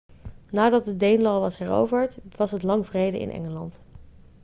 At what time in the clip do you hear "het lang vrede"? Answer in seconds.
2.51-3.19